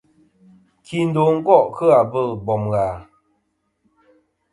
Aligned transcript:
Kindo 0.85 1.23
gò' 1.45 1.65
kɨ 1.75 1.85
abɨl 2.01 2.29
bom 2.45 2.63
ghà? 2.71 2.85